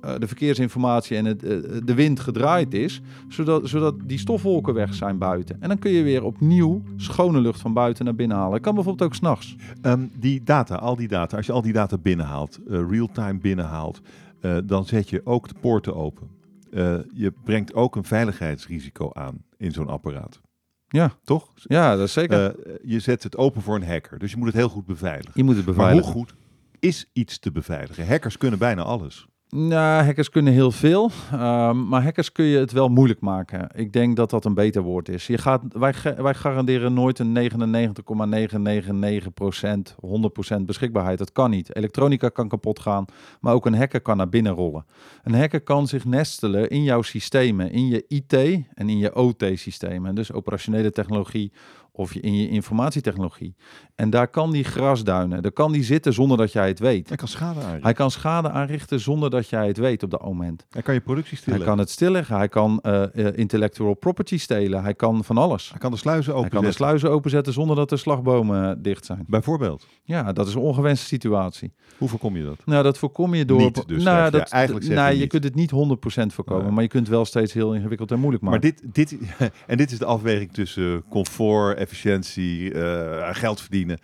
de 0.01 0.27
verkeersinformatie 0.27 1.17
en 1.17 1.25
het, 1.25 1.44
eh, 1.44 1.57
de 1.85 1.94
wind 1.94 2.19
gedraaid 2.19 2.73
is, 2.73 3.01
zodat, 3.27 3.69
zodat 3.69 3.95
die 4.05 4.17
stofwolken 4.19 4.73
weg 4.73 4.94
zijn 4.94 5.17
buiten. 5.17 5.61
En 5.61 5.67
dan 5.67 5.79
kun 5.79 5.91
je 5.91 6.03
weer 6.03 6.23
opnieuw 6.23 6.81
schone 6.95 7.39
lucht 7.39 7.59
van 7.61 7.73
buiten 7.73 8.05
naar 8.05 8.15
binnen 8.15 8.38
halen. 8.38 8.61
Kan 8.61 8.75
bijvoorbeeld 8.75 9.09
ook 9.09 9.15
s'nachts. 9.15 9.55
Ehm, 9.81 10.07
die 10.19 10.44
data, 10.44 10.75
al 10.75 10.95
die 10.95 11.07
data, 11.07 11.38
als 11.38 11.45
je 11.45 11.51
al 11.51 11.61
die 11.61 11.73
data 11.73 11.97
binnenhaalt, 11.97 12.59
eh, 12.69 12.79
real-time 12.89 13.39
binnenhaalt, 13.39 14.01
eh, 14.41 14.57
dan 14.65 14.85
zet 14.85 15.09
je 15.09 15.21
ook 15.23 15.47
de 15.47 15.55
poorten 15.61 15.95
open. 15.95 16.27
Eh, 16.71 16.95
je 17.13 17.33
brengt 17.44 17.73
ook 17.73 17.95
een 17.95 18.03
veiligheidsrisico 18.03 19.09
aan 19.13 19.44
in 19.57 19.71
zo'n 19.71 19.88
apparaat. 19.89 20.41
Ja. 20.88 21.11
Toch? 21.23 21.51
Ja, 21.55 21.95
dat 21.95 22.07
is 22.07 22.13
zeker. 22.13 22.55
Eh, 22.59 22.73
je 22.83 22.99
zet 22.99 23.23
het 23.23 23.38
open 23.38 23.61
voor 23.61 23.75
een 23.75 23.88
hacker, 23.88 24.19
dus 24.19 24.31
je 24.31 24.38
moet 24.38 24.47
het 24.47 24.55
heel 24.55 24.69
goed 24.69 24.85
beveiligen. 24.85 25.31
je 25.35 25.44
moet 25.44 25.55
het 25.55 25.65
Maar 25.65 25.75
beveiligen. 25.75 26.11
hoe 26.13 26.21
goed 26.21 26.35
is 26.79 27.09
iets 27.13 27.39
te 27.39 27.51
beveiligen? 27.51 28.07
Hackers 28.07 28.38
kunnen 28.38 28.59
bijna 28.59 28.81
alles. 28.81 29.27
Nou, 29.49 30.03
hackers 30.03 30.29
kunnen 30.29 30.53
heel 30.53 30.71
veel, 30.71 31.11
ehm, 31.31 31.88
maar 31.88 32.03
hackers 32.03 32.31
kun 32.31 32.45
je 32.45 32.57
het 32.57 32.71
wel 32.71 32.89
moeilijk 32.89 33.19
maken. 33.19 33.69
Ik 33.75 33.94
denk 33.94 34.15
dat 34.15 34.29
dat 34.29 34.45
een 34.45 34.53
beter 34.53 34.81
woord 34.81 35.09
is. 35.09 35.27
Je 35.27 35.38
gaat, 35.38 35.61
wij, 35.71 35.94
wij 36.17 36.33
garanderen 36.33 36.94
nooit 36.94 37.19
een 37.19 37.33
99,999%, 37.33 39.95
100% 39.99 40.65
beschikbaarheid. 40.65 41.17
Dat 41.17 41.31
kan 41.31 41.49
niet. 41.49 41.75
Elektronica 41.75 42.29
kan 42.29 42.47
kapot 42.47 42.79
gaan, 42.79 43.05
maar 43.39 43.53
ook 43.53 43.65
een 43.65 43.75
hacker 43.75 44.01
kan 44.01 44.17
naar 44.17 44.29
binnen 44.29 44.53
rollen. 44.53 44.85
Een 45.23 45.35
hacker 45.35 45.61
kan 45.61 45.88
zich 45.88 46.05
nestelen 46.05 46.69
in 46.69 46.83
jouw 46.83 47.01
systemen, 47.01 47.71
in 47.71 47.88
je 47.88 48.05
IT 48.07 48.33
en 48.73 48.89
in 48.89 48.97
je 48.97 49.15
OT-systemen. 49.15 50.15
Dus 50.15 50.31
operationele 50.31 50.91
technologie 50.91 51.51
of 51.97 52.13
je- 52.13 52.19
in 52.19 52.35
je 52.35 52.49
informatietechnologie. 52.49 53.55
En 53.95 54.09
daar 54.09 54.27
kan 54.27 54.51
die 54.51 54.63
grasduinen, 54.63 55.41
daar 55.41 55.51
kan 55.51 55.71
die 55.71 55.83
zitten 55.83 56.13
zonder 56.13 56.37
dat 56.37 56.51
jij 56.51 56.68
het 56.68 56.80
weet. 56.80 57.07
Hij 57.07 57.18
kan 57.18 57.27
schade 57.27 57.59
aanrichten. 57.59 57.83
Hij 57.83 57.94
kan 57.94 58.11
schade 58.11 58.49
aanrichten 58.49 58.99
zonder 58.99 59.30
dat 59.30 59.49
jij 59.49 59.68
het 59.68 59.77
weet 59.77 60.04
op 60.04 60.09
dat 60.11 60.23
moment. 60.23 60.66
Hij 60.69 60.81
kan 60.81 60.94
je 60.94 60.99
productie 61.01 61.31
Hij 61.33 61.42
stilleggen. 61.42 61.68
kan 61.69 61.77
het 61.77 61.89
stilleggen, 61.89 62.35
hij 62.37 62.47
kan 62.47 62.80
eh, 62.81 63.04
eh, 63.27 63.37
intellectual 63.37 63.94
property 63.94 64.37
stelen, 64.37 64.83
hij 64.83 64.94
kan 64.94 65.23
van 65.23 65.37
alles. 65.37 65.69
Hij 65.69 65.80
kan 65.80 65.92
de 65.92 65.97
sluizen 65.97 66.31
Hij 66.33 66.42
kan 66.42 66.49
de 66.51 66.56
openzetten. 66.57 66.85
sluizen 66.87 67.11
openzetten 67.11 67.54
zonder 67.54 67.75
dat 67.75 67.89
de 67.89 67.97
slagbomen 67.97 68.69
eh, 68.69 68.75
dicht 68.77 69.06
zijn. 69.06 69.23
Bijvoorbeeld. 69.27 69.87
Ja, 70.04 70.33
dat 70.33 70.47
is 70.47 70.54
een 70.54 70.61
ongewenste 70.61 71.06
situatie. 71.06 71.73
Hoe 71.97 72.09
voorkom 72.09 72.37
je 72.37 72.44
dat? 72.44 72.57
Nou, 72.66 72.83
dat 72.83 72.97
voorkom 72.97 73.33
je 73.35 73.45
door... 73.45 73.57
Niet, 73.59 73.87
dus 73.87 74.04
nou, 74.04 74.31
dat, 74.31 74.49
Eigenlijk 74.49 74.85
zeg 74.85 74.95
nou, 74.95 75.13
je 75.13 75.19
niet. 75.19 75.30
kunt 75.30 75.44
het 75.44 75.56
niet 75.56 75.71
100% 75.71 76.33
voorkomen, 76.33 76.63
Nee. 76.63 76.73
maar 76.73 76.83
je 76.83 76.89
kunt 76.89 77.07
wel 77.07 77.25
steeds 77.25 77.54
heel 77.54 77.73
ingewikkeld 77.73 78.11
en 78.11 78.19
moeilijk 78.19 78.44
maken. 78.44 78.59
Maar 78.61 78.71
dit, 78.94 78.94
dit, 79.09 79.18
en 79.68 79.77
dit 79.77 79.92
is 79.92 79.97
de 79.97 80.06
afweging 80.06 80.51
tussen 80.54 81.04
comfort, 81.09 81.77
efficiëntie, 81.87 82.73
eh, 82.73 83.35
geld 83.35 83.61
verdienen 83.61 83.99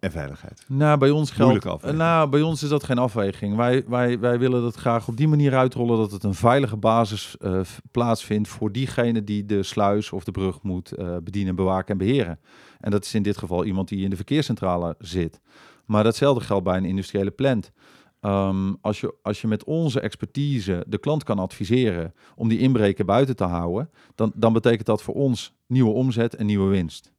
en 0.00 0.10
veiligheid. 0.10 0.64
Nou, 0.68 0.98
bij 0.98 1.10
ons 1.10 1.30
geldt. 1.30 1.66
Afweging. 1.66 1.98
Nou, 1.98 2.28
bij 2.28 2.42
ons 2.42 2.62
is 2.62 2.68
dat 2.68 2.84
geen 2.84 2.98
afweging. 2.98 3.56
Wij, 3.56 3.84
wij, 3.86 4.18
wij 4.18 4.38
willen 4.38 4.62
dat 4.62 4.74
graag 4.74 5.08
op 5.08 5.16
die 5.16 5.28
manier 5.28 5.54
uitrollen 5.54 5.98
dat 5.98 6.10
het 6.10 6.24
een 6.24 6.34
veilige 6.34 6.76
basis 6.76 7.36
eh, 7.36 7.60
plaatsvindt 7.90 8.48
voor 8.48 8.72
diegene 8.72 9.24
die 9.24 9.46
de 9.46 9.62
sluis 9.62 10.12
of 10.12 10.24
de 10.24 10.30
brug 10.30 10.62
moet 10.62 10.92
eh, 10.92 11.16
bedienen, 11.22 11.54
bewaken 11.54 11.92
en 11.92 11.98
beheren. 11.98 12.40
En 12.80 12.90
dat 12.90 13.04
is 13.04 13.14
in 13.14 13.22
dit 13.22 13.38
geval 13.38 13.64
iemand 13.64 13.88
die 13.88 14.04
in 14.04 14.10
de 14.10 14.16
verkeerscentrale 14.16 14.94
zit. 14.98 15.40
Maar 15.86 16.04
datzelfde 16.04 16.44
geldt 16.44 16.64
bij 16.64 16.76
een 16.76 16.84
industriële 16.84 17.30
plant. 17.30 17.72
Ehm, 18.20 18.74
als, 18.80 19.00
je, 19.00 19.14
als 19.22 19.40
je 19.40 19.46
met 19.46 19.64
onze 19.64 20.00
expertise 20.00 20.84
de 20.88 20.98
klant 20.98 21.24
kan 21.24 21.38
adviseren 21.38 22.14
om 22.34 22.48
die 22.48 22.58
inbreken 22.58 23.06
buiten 23.06 23.36
te 23.36 23.44
houden, 23.44 23.90
dan, 24.14 24.32
dan 24.34 24.52
betekent 24.52 24.86
dat 24.86 25.02
voor 25.02 25.14
ons 25.14 25.54
nieuwe 25.66 25.92
omzet 25.92 26.34
en 26.34 26.46
nieuwe 26.46 26.68
winst. 26.68 27.12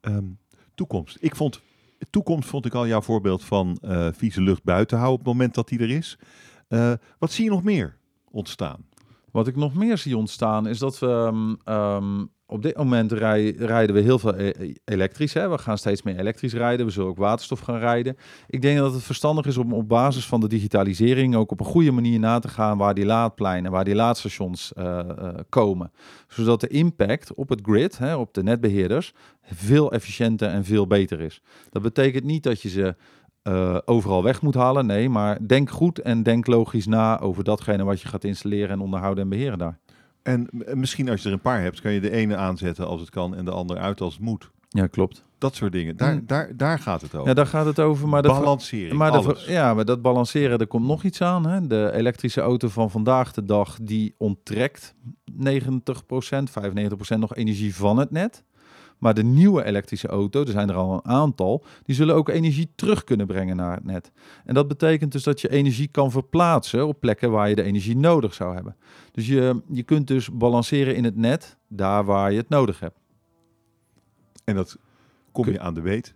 Ehm, 0.00 0.30
toekomst. 0.74 1.16
Ik 1.20 1.36
vond, 1.36 1.60
toekomst 2.10 2.48
vond 2.48 2.66
ik 2.66 2.74
al 2.74 2.86
jouw 2.86 3.00
voorbeeld 3.00 3.44
van 3.44 3.78
eh 3.80 4.08
vieze 4.12 4.40
lucht 4.40 4.62
buiten 4.62 4.98
houden 4.98 5.18
op 5.18 5.24
het 5.24 5.34
moment 5.34 5.54
dat 5.54 5.68
die 5.68 5.78
er 5.78 5.90
is. 5.90 6.18
Eh, 6.68 6.92
wat 7.18 7.32
zie 7.32 7.44
je 7.44 7.50
nog 7.50 7.62
meer 7.62 7.96
ontstaan? 8.30 8.86
Wat 9.30 9.46
ik 9.46 9.56
nog 9.56 9.74
meer 9.74 9.98
zie 9.98 10.16
ontstaan 10.16 10.66
is 10.66 10.78
dat 10.78 10.98
we 10.98 11.06
ehm, 11.06 11.54
ehm, 11.64 12.26
op 12.50 12.62
dit 12.62 12.76
moment 12.76 13.12
rij- 13.12 13.54
rijden 13.58 13.94
we 13.94 14.00
heel 14.00 14.18
veel 14.18 14.38
e- 14.38 14.72
elektrisch. 14.84 15.34
Hè? 15.34 15.48
We 15.48 15.58
gaan 15.58 15.78
steeds 15.78 16.02
meer 16.02 16.18
elektrisch 16.18 16.52
rijden. 16.52 16.86
We 16.86 16.92
zullen 16.92 17.08
ook 17.08 17.16
waterstof 17.16 17.60
gaan 17.60 17.78
rijden. 17.78 18.16
Ik 18.46 18.62
denk 18.62 18.78
dat 18.78 18.92
het 18.92 19.02
verstandig 19.02 19.46
is 19.46 19.56
om 19.56 19.72
op 19.72 19.88
basis 19.88 20.26
van 20.26 20.40
de 20.40 20.48
digitalisering 20.48 21.36
ook 21.36 21.50
op 21.50 21.60
een 21.60 21.66
goede 21.66 21.90
manier 21.90 22.18
na 22.18 22.38
te 22.38 22.48
gaan 22.48 22.78
waar 22.78 22.94
die 22.94 23.04
laadpleinen, 23.06 23.70
waar 23.70 23.84
die 23.84 23.94
laadstations 23.94 24.72
eh, 24.72 24.98
eh, 24.98 25.34
komen. 25.48 25.92
Zodat 26.28 26.60
de 26.60 26.68
impact 26.68 27.34
op 27.34 27.48
het 27.48 27.60
grid, 27.62 27.98
hè, 27.98 28.16
op 28.16 28.34
de 28.34 28.42
netbeheerders, 28.42 29.12
veel 29.42 29.92
efficiënter 29.92 30.48
en 30.48 30.64
veel 30.64 30.86
beter 30.86 31.20
is. 31.20 31.42
Dat 31.70 31.82
betekent 31.82 32.24
niet 32.24 32.42
dat 32.42 32.62
je 32.62 32.68
ze 32.68 32.96
eh, 33.42 33.78
overal 33.84 34.22
weg 34.22 34.42
moet 34.42 34.54
halen. 34.54 34.86
Nee, 34.86 35.08
maar 35.08 35.46
denk 35.46 35.70
goed 35.70 35.98
en 35.98 36.22
denk 36.22 36.46
logisch 36.46 36.86
na 36.86 37.20
over 37.20 37.44
datgene 37.44 37.84
wat 37.84 38.00
je 38.00 38.08
gaat 38.08 38.24
installeren 38.24 38.70
en 38.70 38.80
onderhouden 38.80 39.22
en 39.22 39.30
beheren 39.30 39.58
daar. 39.58 39.78
En 40.28 40.48
m- 40.50 40.78
misschien 40.80 41.08
als 41.08 41.22
je 41.22 41.28
er 41.28 41.34
een 41.34 41.40
paar 41.40 41.60
hebt, 41.62 41.80
kan 41.80 41.92
je 41.92 42.00
de 42.00 42.10
ene 42.10 42.36
aanzetten 42.36 42.86
als 42.86 43.00
het 43.00 43.10
kan 43.10 43.34
en 43.34 43.44
de 43.44 43.50
andere 43.50 43.80
uit 43.80 44.00
als 44.00 44.12
het 44.14 44.22
moet. 44.22 44.50
Ja, 44.68 44.86
klopt. 44.86 45.24
Dat 45.38 45.54
soort 45.54 45.72
dingen. 45.72 45.96
Daar, 45.96 46.14
Mm. 46.14 46.22
daar, 46.26 46.50
daar 46.56 46.78
gaat 46.78 47.00
het 47.00 47.14
over. 47.14 47.28
Ja, 47.28 47.34
daar 47.34 47.46
gaat 47.46 47.66
het 47.66 47.80
over. 47.80 48.08
Maar 48.08 48.22
de 48.22 48.28
Balancering, 48.28 48.92
maar 48.92 49.12
de, 49.12 49.18
alles. 49.18 49.44
ja, 49.46 49.74
maar 49.74 49.84
dat 49.84 50.02
balanceren, 50.02 50.58
er 50.58 50.66
komt 50.66 50.86
nog 50.86 51.02
iets 51.04 51.22
aan. 51.22 51.46
Hè? 51.46 51.66
De 51.66 51.90
elektrische 51.94 52.40
auto 52.40 52.68
van 52.68 52.90
vandaag 52.90 53.32
de 53.32 53.44
dag, 53.44 53.78
die 53.82 54.14
onttrekt 54.18 54.94
90%, 55.32 56.50
95% 56.50 57.18
nog 57.20 57.34
energie 57.34 57.74
van 57.74 57.96
het 57.98 58.10
net. 58.10 58.44
Maar 58.98 59.14
de 59.14 59.22
nieuwe 59.24 59.64
elektrische 59.64 60.08
auto, 60.08 60.40
er 60.42 60.48
zijn 60.50 60.68
er 60.68 60.74
al 60.74 60.92
een 60.92 61.04
aantal, 61.04 61.64
die 61.82 61.94
zullen 61.94 62.14
ook 62.14 62.28
energie 62.28 62.70
terug 62.74 63.04
kunnen 63.04 63.26
brengen 63.26 63.56
naar 63.56 63.74
het 63.74 63.84
net. 63.84 64.10
En 64.44 64.54
dat 64.54 64.68
betekent 64.68 65.12
dus 65.12 65.22
dat 65.22 65.40
je 65.40 65.50
energie 65.50 65.88
kan 65.88 66.10
verplaatsen 66.10 66.86
op 66.86 67.00
plekken 67.00 67.30
waar 67.30 67.48
je 67.48 67.54
de 67.54 67.62
energie 67.62 67.96
nodig 67.96 68.34
zou 68.34 68.54
hebben. 68.54 68.76
Dus 69.12 69.26
je, 69.26 69.62
je 69.72 69.82
kunt 69.82 70.06
dus 70.06 70.30
balanceren 70.32 70.96
in 70.96 71.04
het 71.04 71.16
net, 71.16 71.56
daar 71.68 72.04
waar 72.04 72.32
je 72.32 72.38
het 72.38 72.48
nodig 72.48 72.80
hebt. 72.80 72.98
En 74.44 74.54
dat 74.54 74.76
kom 75.32 75.48
je 75.50 75.60
aan 75.60 75.74
de 75.74 75.80
weet 75.80 76.14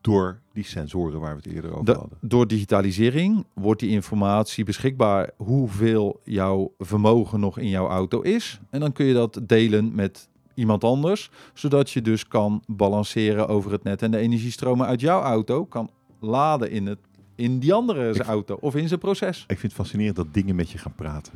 door 0.00 0.40
die 0.52 0.64
sensoren 0.64 1.20
waar 1.20 1.36
we 1.36 1.42
het 1.44 1.52
eerder 1.54 1.72
over 1.72 1.84
De- 1.84 1.92
hadden. 1.92 2.18
door 2.20 2.46
digitalisering 2.46 3.46
wordt 3.54 3.80
die 3.80 3.90
informatie 3.90 4.64
beschikbaar 4.64 5.30
hoeveel 5.36 6.20
jouw 6.24 6.74
vermogen 6.78 7.40
nog 7.40 7.58
in 7.58 7.68
jouw 7.68 7.88
auto 7.88 8.20
is. 8.20 8.60
En 8.70 8.80
dan 8.80 8.92
kun 8.92 9.06
je 9.06 9.14
dat 9.14 9.40
delen 9.42 9.94
met 9.94 10.28
iemand 10.54 10.84
anders, 10.84 11.30
zodat 11.54 11.90
je 11.90 12.02
dus 12.02 12.28
kan 12.28 12.62
balanceren 12.66 13.48
over 13.48 13.72
het 13.72 13.82
net 13.82 14.02
en 14.02 14.10
de 14.10 14.18
energiestromen 14.18 14.86
uit 14.86 15.00
jouw 15.00 15.20
auto 15.20 15.64
kan 15.64 15.90
laden 16.20 16.70
in, 16.70 16.86
het, 16.86 16.98
in 17.34 17.58
die 17.58 17.74
andere 17.74 18.22
auto 18.22 18.56
of 18.60 18.74
in 18.74 18.88
zijn 18.88 19.00
proces. 19.00 19.40
Ik 19.40 19.58
vind 19.58 19.62
het 19.62 19.72
fascinerend 19.72 20.16
dat 20.16 20.34
dingen 20.34 20.54
met 20.54 20.70
je 20.70 20.78
gaan 20.78 20.94
praten. 20.94 21.32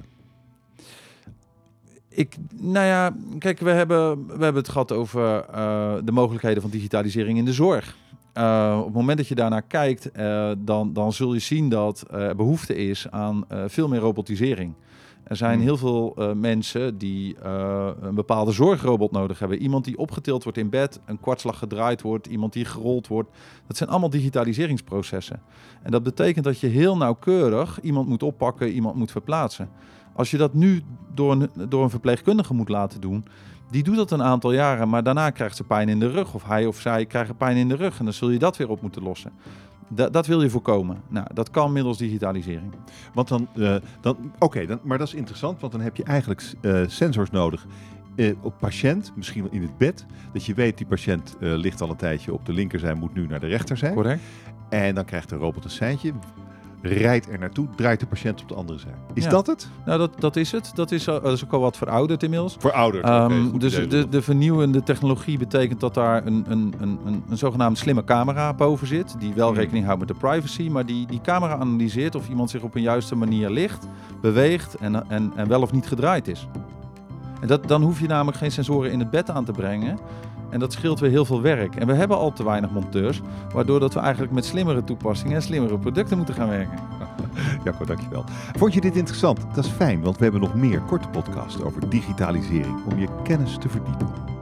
Ik, 2.09 2.37
nou 2.55 2.87
ja, 2.87 3.17
kijk, 3.39 3.59
we 3.59 3.71
hebben, 3.71 4.27
we 4.27 4.45
hebben 4.45 4.63
het 4.63 4.69
gehad 4.69 4.93
over 4.93 5.45
eh, 5.45 5.95
de 6.05 6.13
mogelijkheden 6.13 6.63
van 6.63 6.71
digitalisering 6.71 7.39
in 7.39 7.45
de 7.45 7.53
zorg. 7.53 7.97
Eh, 8.33 8.77
op 8.79 8.85
het 8.85 8.95
moment 8.95 9.19
dat 9.19 9.29
je 9.29 9.35
daarnaar 9.35 9.63
kijkt, 9.63 10.11
eh, 10.11 10.51
dan, 10.59 10.93
dan 10.93 11.13
zul 11.13 11.35
je 11.35 11.41
zien 11.41 11.69
dat 11.69 12.05
er 12.11 12.37
behoefte 12.37 12.77
is 12.77 13.11
aan 13.11 13.45
veel 13.67 13.89
meer 13.89 14.01
robotisering. 14.01 14.75
Er 15.29 15.37
zijn 15.37 15.55
Hmm. 15.55 15.63
heel 15.63 15.77
veel 15.77 16.15
eh, 16.17 16.33
mensen 16.33 16.99
die 16.99 17.37
eh, 17.39 17.89
een 18.01 18.15
bepaalde 18.15 18.53
zorgrobot 18.53 19.11
nodig 19.11 19.39
hebben. 19.39 19.59
Iemand 19.59 19.85
die 19.85 19.99
opgetild 19.99 20.43
wordt 20.43 20.59
in 20.59 20.69
bed, 20.69 21.01
een 21.05 21.21
kwartslag 21.21 21.59
gedraaid 21.59 22.03
wordt, 22.03 22.27
iemand 22.27 22.53
die 22.53 22.65
gerold 22.65 23.07
wordt. 23.07 23.31
Dat 23.67 23.77
zijn 23.77 23.89
allemaal 23.89 24.11
digitaliseringsprocessen. 24.11 25.43
En 25.83 25.91
dat 25.91 26.03
betekent 26.03 26.45
dat 26.45 26.61
je 26.61 26.67
heel 26.67 26.97
nauwkeurig 26.97 27.81
iemand 27.81 28.09
moet 28.09 28.23
oppakken, 28.23 28.71
iemand 28.71 28.97
moet 28.97 29.11
verplaatsen. 29.11 29.69
Als 30.15 30.31
je 30.31 30.37
dat 30.37 30.55
nu 30.55 30.83
door 31.15 31.33
een, 31.33 31.51
door 31.69 31.83
een 31.83 31.91
verpleegkundige 31.91 32.55
moet 32.55 32.69
laten 32.69 33.01
doen, 33.01 33.25
die 33.71 33.83
doet 33.83 33.97
dat 33.97 34.11
een 34.11 34.23
aantal 34.23 34.53
jaren, 34.53 34.89
maar 34.89 35.03
daarna 35.03 35.31
krijgt 35.31 35.57
ze 35.57 35.65
pijn 35.65 35.89
in 35.89 35.99
de 35.99 36.11
rug. 36.11 36.35
Of 36.35 36.45
hij 36.45 36.67
of 36.67 36.81
zij 36.81 37.07
krijgen 37.07 37.37
pijn 37.37 37.57
in 37.57 37.69
de 37.69 37.77
rug 37.77 37.99
en 37.99 38.05
dan 38.05 38.15
zul 38.15 38.31
je 38.31 38.39
dat 38.39 38.57
weer 38.57 38.71
op 38.71 38.83
moeten 38.83 39.03
lossen. 39.03 39.33
Da- 39.89 40.09
dat 40.09 40.27
wil 40.27 40.43
je 40.43 40.51
voorkomen. 40.51 41.03
Nou, 41.09 41.27
dat 41.35 41.51
kan 41.51 41.73
middels 41.73 41.99
digitalisering. 41.99 42.73
Want 43.15 43.29
dan, 43.29 43.49
eh, 43.57 43.77
dan 44.01 44.33
oké, 44.39 44.67
dan, 44.67 44.79
maar 44.83 44.99
dat 44.99 45.07
is 45.07 45.15
interessant, 45.15 45.61
want 45.61 45.73
dan 45.73 45.81
heb 45.81 45.97
je 45.97 46.03
eigenlijk 46.05 46.43
eh, 46.61 46.81
sensors 46.87 47.31
nodig 47.31 47.67
eh, 48.17 48.33
op 48.43 48.55
patiënt, 48.59 49.13
misschien 49.17 49.43
wel 49.43 49.53
in 49.53 49.63
het 49.63 49.79
bed. 49.79 50.07
Dat 50.33 50.45
je 50.45 50.55
weet, 50.55 50.77
die 50.79 50.87
patiënt 50.87 51.37
ligt 51.41 51.81
al 51.81 51.91
een 51.91 51.97
tijdje 51.97 52.33
op 52.33 52.47
de 52.47 52.53
linkerzij, 52.53 52.95
moet 52.95 53.15
nu 53.15 53.27
naar 53.27 53.41
de 53.41 53.47
rechterzij. 53.47 53.93
Correct? 53.93 54.21
En 54.69 54.95
dan 54.95 55.05
krijgt 55.05 55.29
de 55.29 55.37
robot 55.37 55.65
een 55.65 55.71
seintje, 55.71 56.13
rijdt 56.83 57.29
er 57.33 57.39
naartoe, 57.39 57.67
draait 57.77 58.01
de 58.01 58.07
patiënt 58.07 58.43
op 58.43 58.49
de 58.49 58.55
andere 58.55 58.79
zij. 58.79 58.91
Is 59.15 59.25
Ja. 59.25 59.31
dat 59.31 59.47
het? 59.47 59.69
Nou, 59.87 59.99
dat, 59.99 60.21
dat 60.21 60.37
is 60.37 60.53
het. 60.53 60.71
Dat 60.75 60.91
is, 60.91 61.09
al- 61.09 61.21
dat 61.21 61.33
is 61.33 61.45
ook 61.45 61.53
al 61.53 61.61
wat 61.61 61.77
verouderd 61.77 62.23
inmiddels. 62.23 62.57
Voor 62.59 62.73
ouders. 62.73 63.05
Ehm, 63.09 63.59
dus 63.59 63.89
de, 63.89 64.09
de 64.09 64.23
vernieuwende 64.23 64.83
technologie 64.83 65.39
betekent 65.39 65.81
dat 65.81 65.95
daar 65.95 66.27
een, 66.27 66.45
een, 66.49 66.75
een, 66.81 66.99
een, 67.05 67.23
een 67.29 67.39
zogenaamd 67.39 67.79
slimme 67.79 68.05
camera 68.05 68.55
boven 68.55 68.87
zit. 68.87 69.15
Die 69.19 69.33
wel 69.35 69.49
Hmm. 69.49 69.57
rekening 69.59 69.85
houdt 69.85 69.99
met 70.01 70.09
de 70.09 70.15
privacy. 70.15 70.69
Maar 70.69 70.87
die, 70.87 71.07
die 71.07 71.21
camera 71.21 71.57
analyseert 71.57 72.15
of 72.15 72.29
iemand 72.29 72.51
zich 72.51 72.63
op 72.63 72.75
een 72.75 72.83
juiste 72.83 73.15
manier 73.15 73.51
ligt, 73.51 73.87
beweegt 74.21 74.75
en, 74.75 75.09
en, 75.11 75.33
en 75.37 75.49
wel 75.49 75.63
of 75.63 75.73
niet 75.73 75.87
gedraaid 75.87 76.29
is. 76.29 76.47
En 77.41 77.47
dat, 77.49 77.69
dan 77.69 77.83
hoef 77.83 78.01
je 78.01 78.07
namelijk 78.07 78.37
geen 78.37 78.53
sensoren 78.53 78.91
in 78.93 78.99
het 78.99 79.11
bed 79.11 79.31
aan 79.31 79.45
te 79.45 79.53
brengen. 79.53 79.99
En 80.51 80.59
dat 80.59 80.73
scheelt 80.73 81.01
weer 81.01 81.11
heel 81.11 81.25
veel 81.25 81.43
werk. 81.43 81.75
En 81.75 81.87
we 81.87 81.95
hebben 81.95 82.17
al 82.17 82.33
te 82.33 82.45
weinig 82.45 82.71
monteurs. 82.71 83.21
Waardoor 83.53 83.81
dat 83.81 83.95
we 83.95 84.01
eigenlijk 84.01 84.33
met 84.33 84.45
slimmere 84.45 84.85
toepassingen 84.85 85.35
en 85.35 85.43
slimmere 85.43 85.79
producten 85.79 86.17
moeten 86.17 86.35
gaan 86.35 86.49
werken. 86.49 86.79
Jacco, 87.65 87.85
dankjewel. 87.85 88.25
Vond 88.57 88.75
je 88.75 88.81
dit 88.81 88.97
interessant? 88.97 89.41
Dat 89.55 89.65
is 89.65 89.71
fijn, 89.71 90.01
want 90.01 90.17
we 90.17 90.23
hebben 90.23 90.41
nog 90.41 90.55
meer 90.55 90.81
korte 90.81 91.09
podcasts 91.09 91.63
over 91.63 91.89
digitalisering 91.89 92.85
om 92.91 92.99
je 92.99 93.09
kennis 93.23 93.57
te 93.59 93.69
verdiepen. 93.69 94.38